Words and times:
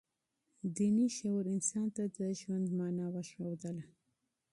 دیني 0.75 1.07
شعور 1.17 1.45
انسان 1.55 1.87
ته 1.95 2.03
د 2.15 2.17
ژوند 2.39 2.67
مانا 2.77 3.05
وښودله. 3.13 3.85